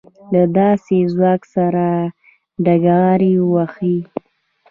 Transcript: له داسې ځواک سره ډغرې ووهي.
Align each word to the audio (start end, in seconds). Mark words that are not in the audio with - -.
له 0.33 0.43
داسې 0.57 0.95
ځواک 1.13 1.41
سره 1.55 1.85
ډغرې 2.65 3.33
ووهي. 3.41 3.97